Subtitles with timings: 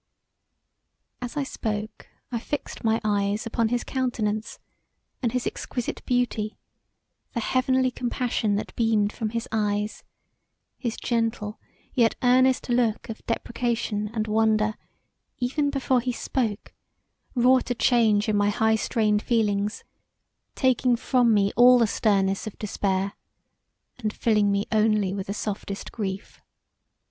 [1.21, 4.57] As I spoke I fixed my eyes upon his countenance,
[5.21, 6.57] and his exquisite beauty,
[7.35, 10.03] the heavenly compassion that beamed from his eyes,
[10.79, 11.59] his gentle
[11.93, 14.73] yet earnest look of deprecation and wonder
[15.37, 16.73] even before he spoke
[17.35, 19.83] wrought a change in my high strained feelings
[20.55, 23.13] taking from me all the sterness of despair
[23.99, 26.41] and filling me only with the softest grief.